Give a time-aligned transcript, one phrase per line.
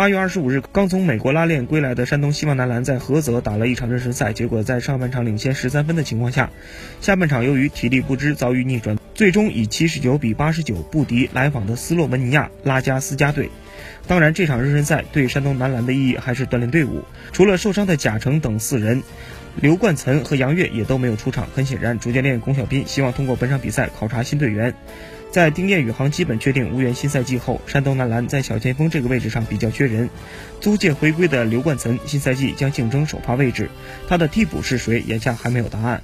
[0.00, 6.48] 八月二十五日，刚从美国拉练归来的山东希望男篮在菏泽打了一场热身赛，结果在上半场领先十三分的情况下，
[7.02, 13.50] 下半场由于体力不支遭遇逆转，最终以七十九比八十九不敌来访的斯洛文尼亚拉加斯加队。
[14.06, 17.04] 当然，这场热身赛对山东男篮的意义还是锻炼队伍。
[17.32, 19.02] 除了受伤的贾诚等四人，
[19.60, 21.46] 刘冠岑和杨越也都没有出场。
[21.54, 24.72] 很显然，主教练龚小斌希望通过本场比赛考察新队员。
[25.30, 30.10] 在丁彦雨航基本确定无缘新赛季后，山东男篮在小前锋这个位置上比较缺人。
[30.60, 33.70] 租借回归的刘冠岑新赛季将竞争首发位置，
[34.08, 35.00] 他的替补是谁？
[35.00, 36.02] 眼下还没有答案。